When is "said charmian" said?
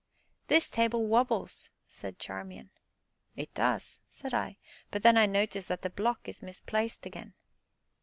1.85-2.71